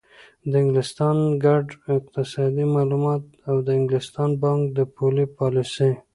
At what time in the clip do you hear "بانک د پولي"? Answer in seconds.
4.41-5.25